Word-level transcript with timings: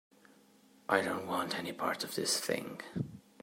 I 0.89 1.01
don't 1.01 1.27
want 1.27 1.55
any 1.59 1.71
part 1.73 2.03
of 2.03 2.15
this 2.15 2.39
thing. 2.39 2.81